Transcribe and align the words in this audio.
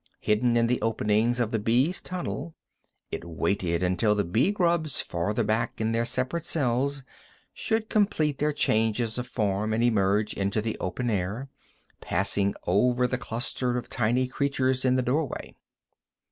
Hidden 0.19 0.57
in 0.57 0.65
the 0.65 0.81
openings 0.81 1.39
of 1.39 1.51
the 1.51 1.59
bee's 1.59 2.01
tunnel, 2.01 2.55
it 3.11 3.23
waited 3.23 3.83
until 3.83 4.15
the 4.15 4.23
bee 4.23 4.51
grubs 4.51 4.99
farther 4.99 5.43
back 5.43 5.79
in 5.79 5.91
their 5.91 6.05
separate 6.05 6.43
cells 6.43 7.03
should 7.53 7.87
complete 7.87 8.39
their 8.39 8.51
changes 8.51 9.19
of 9.19 9.27
form 9.27 9.73
and 9.73 9.83
emerge 9.83 10.33
into 10.33 10.59
the 10.59 10.75
open 10.79 11.11
air, 11.11 11.49
passing 11.99 12.55
over 12.65 13.05
the 13.05 13.19
cluster 13.19 13.77
of 13.77 13.89
tiny 13.91 14.27
creatures 14.27 14.83
at 14.85 14.95
the 14.95 15.03
doorway. 15.03 15.53